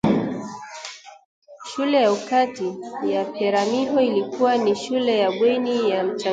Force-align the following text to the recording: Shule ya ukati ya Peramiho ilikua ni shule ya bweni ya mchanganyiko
Shule 1.63 2.01
ya 2.01 2.11
ukati 2.11 2.77
ya 3.05 3.25
Peramiho 3.25 4.01
ilikua 4.01 4.57
ni 4.57 4.75
shule 4.75 5.19
ya 5.19 5.31
bweni 5.31 5.89
ya 5.89 6.03
mchanganyiko 6.03 6.29